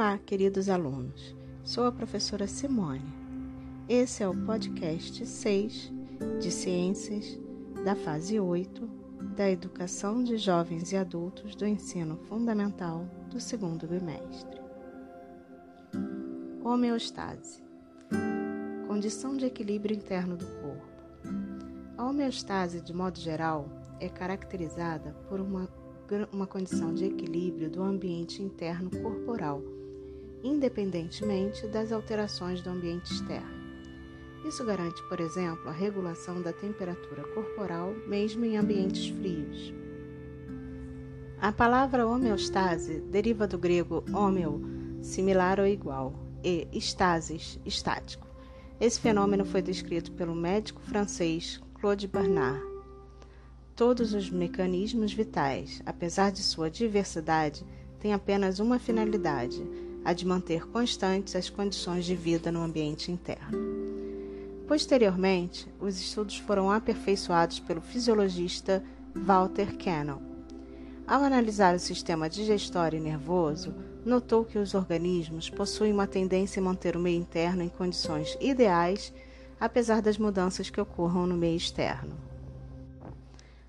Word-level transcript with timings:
Olá, 0.00 0.16
queridos 0.16 0.70
alunos. 0.70 1.36
Sou 1.62 1.84
a 1.84 1.92
professora 1.92 2.46
Simone. 2.46 3.04
Esse 3.86 4.22
é 4.22 4.28
o 4.28 4.34
podcast 4.34 5.26
6 5.26 5.92
de 6.40 6.50
Ciências 6.50 7.38
da 7.84 7.94
fase 7.94 8.40
8 8.40 8.88
da 9.36 9.50
Educação 9.50 10.24
de 10.24 10.38
Jovens 10.38 10.90
e 10.92 10.96
Adultos 10.96 11.54
do 11.54 11.66
Ensino 11.66 12.16
Fundamental 12.16 13.04
do 13.30 13.38
segundo 13.38 13.86
bimestre. 13.86 14.58
Homeostase 16.64 17.62
condição 18.86 19.36
de 19.36 19.44
equilíbrio 19.44 19.94
interno 19.94 20.34
do 20.34 20.46
corpo. 20.46 20.88
A 21.98 22.06
homeostase, 22.06 22.80
de 22.80 22.94
modo 22.94 23.20
geral, 23.20 23.68
é 24.00 24.08
caracterizada 24.08 25.12
por 25.28 25.40
uma, 25.40 25.68
uma 26.32 26.46
condição 26.46 26.94
de 26.94 27.04
equilíbrio 27.04 27.68
do 27.68 27.82
ambiente 27.82 28.42
interno 28.42 28.90
corporal 29.02 29.62
independentemente 30.42 31.66
das 31.66 31.92
alterações 31.92 32.60
do 32.62 32.70
ambiente 32.70 33.12
externo. 33.12 33.60
Isso 34.44 34.64
garante, 34.64 35.02
por 35.08 35.20
exemplo, 35.20 35.68
a 35.68 35.72
regulação 35.72 36.40
da 36.40 36.52
temperatura 36.52 37.22
corporal, 37.34 37.94
mesmo 38.06 38.44
em 38.44 38.56
ambientes 38.56 39.08
frios. 39.08 39.74
A 41.40 41.52
palavra 41.52 42.06
homeostase 42.06 43.00
deriva 43.00 43.46
do 43.46 43.58
grego 43.58 44.04
homeo, 44.12 44.62
similar 45.02 45.60
ou 45.60 45.66
igual, 45.66 46.14
e 46.42 46.68
stasis, 46.74 47.58
estático. 47.64 48.26
Esse 48.80 48.98
fenômeno 48.98 49.44
foi 49.44 49.60
descrito 49.60 50.10
pelo 50.12 50.34
médico 50.34 50.80
francês 50.80 51.60
Claude 51.74 52.08
Bernard. 52.08 52.62
Todos 53.76 54.14
os 54.14 54.30
mecanismos 54.30 55.12
vitais, 55.12 55.82
apesar 55.84 56.30
de 56.30 56.42
sua 56.42 56.70
diversidade, 56.70 57.64
têm 57.98 58.12
apenas 58.12 58.58
uma 58.58 58.78
finalidade 58.78 59.62
a 60.04 60.12
de 60.12 60.26
manter 60.26 60.66
constantes 60.68 61.36
as 61.36 61.50
condições 61.50 62.04
de 62.04 62.14
vida 62.14 62.50
no 62.50 62.62
ambiente 62.62 63.10
interno. 63.10 63.58
Posteriormente, 64.66 65.66
os 65.80 65.98
estudos 66.00 66.38
foram 66.38 66.70
aperfeiçoados 66.70 67.58
pelo 67.58 67.80
fisiologista 67.80 68.82
Walter 69.14 69.76
Cannon. 69.76 70.20
Ao 71.06 71.24
analisar 71.24 71.74
o 71.74 71.80
sistema 71.80 72.30
digestório 72.30 72.96
e 72.96 73.02
nervoso, 73.02 73.74
notou 74.04 74.44
que 74.44 74.58
os 74.58 74.74
organismos 74.74 75.50
possuem 75.50 75.92
uma 75.92 76.06
tendência 76.06 76.60
a 76.60 76.64
manter 76.64 76.96
o 76.96 77.00
meio 77.00 77.18
interno 77.18 77.62
em 77.62 77.68
condições 77.68 78.38
ideais, 78.40 79.12
apesar 79.58 80.00
das 80.00 80.16
mudanças 80.16 80.70
que 80.70 80.80
ocorram 80.80 81.26
no 81.26 81.36
meio 81.36 81.56
externo. 81.56 82.16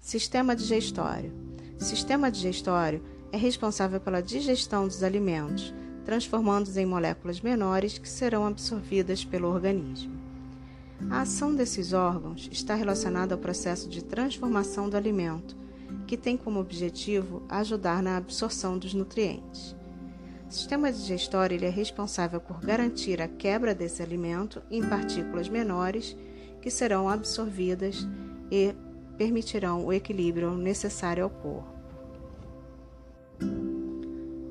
Sistema 0.00 0.56
digestório. 0.56 1.32
Sistema 1.78 2.30
digestório 2.30 3.02
é 3.30 3.36
responsável 3.36 4.00
pela 4.00 4.22
digestão 4.22 4.86
dos 4.86 5.02
alimentos, 5.02 5.74
transformando-os 6.06 6.76
em 6.76 6.86
moléculas 6.86 7.40
menores 7.40 7.98
que 7.98 8.08
serão 8.08 8.46
absorvidas 8.46 9.24
pelo 9.24 9.48
organismo. 9.48 10.14
A 11.10 11.22
ação 11.22 11.52
desses 11.52 11.92
órgãos 11.92 12.48
está 12.50 12.76
relacionada 12.76 13.34
ao 13.34 13.40
processo 13.40 13.88
de 13.88 14.02
transformação 14.02 14.88
do 14.88 14.96
alimento, 14.96 15.56
que 16.06 16.16
tem 16.16 16.36
como 16.36 16.60
objetivo 16.60 17.42
ajudar 17.48 18.02
na 18.04 18.16
absorção 18.16 18.78
dos 18.78 18.94
nutrientes. 18.94 19.74
O 20.48 20.52
sistema 20.52 20.92
digestório 20.92 21.62
é 21.62 21.68
responsável 21.68 22.40
por 22.40 22.60
garantir 22.60 23.20
a 23.20 23.26
quebra 23.26 23.74
desse 23.74 24.00
alimento 24.00 24.62
em 24.70 24.88
partículas 24.88 25.48
menores 25.48 26.16
que 26.62 26.70
serão 26.70 27.08
absorvidas 27.08 28.06
e 28.48 28.72
permitirão 29.18 29.84
o 29.84 29.92
equilíbrio 29.92 30.56
necessário 30.56 31.24
ao 31.24 31.30
corpo. 31.30 31.75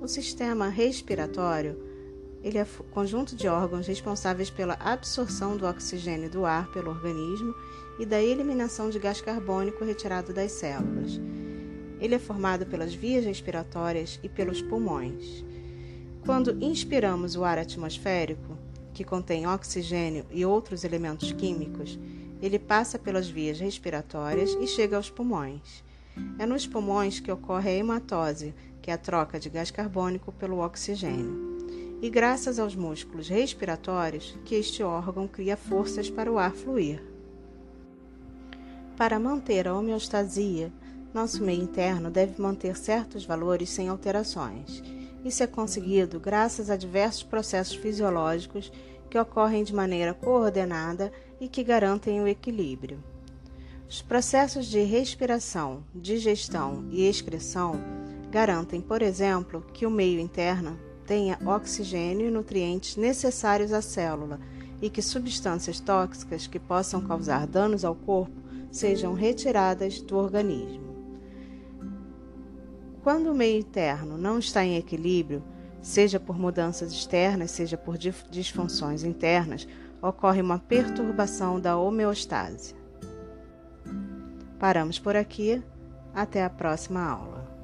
O 0.05 0.07
sistema 0.07 0.69
respiratório 0.69 1.75
ele 2.43 2.59
é 2.59 2.67
conjunto 2.91 3.35
de 3.35 3.47
órgãos 3.47 3.88
responsáveis 3.88 4.51
pela 4.51 4.75
absorção 4.75 5.57
do 5.57 5.66
oxigênio 5.66 6.29
do 6.29 6.45
ar 6.45 6.71
pelo 6.71 6.91
organismo 6.91 7.55
e 7.97 8.05
da 8.05 8.21
eliminação 8.21 8.91
de 8.91 8.99
gás 8.99 9.19
carbônico 9.19 9.83
retirado 9.83 10.31
das 10.31 10.51
células. 10.51 11.19
Ele 11.99 12.13
é 12.13 12.19
formado 12.19 12.67
pelas 12.67 12.94
vias 12.94 13.25
respiratórias 13.25 14.19
e 14.21 14.29
pelos 14.29 14.61
pulmões. 14.61 15.44
Quando 16.23 16.63
inspiramos 16.63 17.35
o 17.35 17.44
ar 17.44 17.57
atmosférico, 17.57 18.55
que 18.94 19.03
contém 19.03 19.47
oxigênio 19.47 20.23
e 20.29 20.45
outros 20.45 20.83
elementos 20.83 21.31
químicos, 21.31 21.97
ele 22.44 22.59
passa 22.59 22.99
pelas 22.99 23.27
vias 23.27 23.59
respiratórias 23.59 24.55
e 24.61 24.67
chega 24.67 24.97
aos 24.97 25.09
pulmões. 25.09 25.83
É 26.37 26.45
nos 26.45 26.67
pulmões 26.67 27.19
que 27.19 27.31
ocorre 27.31 27.69
a 27.69 27.73
hematose, 27.73 28.53
que 28.81 28.91
é 28.91 28.93
a 28.93 28.97
troca 28.97 29.39
de 29.39 29.49
gás 29.49 29.71
carbônico 29.71 30.31
pelo 30.31 30.59
oxigênio. 30.59 31.57
E 32.01 32.09
graças 32.09 32.59
aos 32.59 32.75
músculos 32.75 33.27
respiratórios 33.29 34.37
que 34.45 34.55
este 34.55 34.83
órgão 34.83 35.27
cria 35.27 35.57
forças 35.57 36.09
para 36.09 36.31
o 36.31 36.37
ar 36.37 36.51
fluir. 36.51 37.01
Para 38.97 39.19
manter 39.19 39.67
a 39.67 39.73
homeostasia, 39.73 40.71
nosso 41.13 41.43
meio 41.43 41.63
interno 41.63 42.11
deve 42.11 42.41
manter 42.41 42.75
certos 42.75 43.25
valores 43.25 43.69
sem 43.69 43.89
alterações. 43.89 44.83
Isso 45.23 45.41
é 45.41 45.47
conseguido 45.47 46.19
graças 46.19 46.69
a 46.69 46.75
diversos 46.75 47.23
processos 47.23 47.75
fisiológicos 47.75 48.71
que 49.09 49.17
ocorrem 49.17 49.63
de 49.63 49.73
maneira 49.73 50.13
coordenada 50.13 51.11
e 51.39 51.47
que 51.47 51.63
garantem 51.63 52.21
o 52.21 52.27
equilíbrio. 52.27 53.01
Os 53.88 54.01
processos 54.01 54.66
de 54.66 54.81
respiração, 54.81 55.84
digestão 55.94 56.85
e 56.90 57.06
excreção 57.06 57.75
garantem, 58.31 58.81
por 58.81 59.01
exemplo, 59.01 59.63
que 59.73 59.85
o 59.85 59.91
meio 59.91 60.19
interno 60.19 60.78
tenha 61.06 61.38
oxigênio 61.46 62.28
e 62.28 62.31
nutrientes 62.31 62.97
necessários 62.97 63.72
à 63.72 63.81
célula 63.81 64.40
e 64.81 64.90
que 64.90 65.03
substâncias 65.03 65.79
tóxicas 65.79 66.47
que 66.47 66.59
possam 66.59 67.00
causar 67.00 67.45
danos 67.45 67.85
ao 67.85 67.95
corpo 67.95 68.41
sejam 68.72 69.13
retiradas 69.13 70.01
do 70.01 70.18
organismo. 70.18 70.84
Quando 73.03 73.31
o 73.31 73.35
meio 73.35 73.59
interno 73.59 74.18
não 74.18 74.40
está 74.40 74.66
em 74.66 74.78
equilíbrio, 74.78 75.44
seja 75.79 76.19
por 76.19 76.40
mudanças 76.40 76.91
externas, 76.91 77.51
seja 77.51 77.78
por 77.78 78.00
disfunções 78.00 79.03
internas, 79.03 79.68
ocorre 80.01 80.41
uma 80.41 80.57
perturbação 80.57 81.59
da 81.59 81.78
homeostase. 81.78 82.74
Paramos 84.59 84.99
por 84.99 85.16
aqui. 85.16 85.63
Até 86.13 86.43
a 86.43 86.49
próxima 86.49 87.03
aula. 87.03 87.54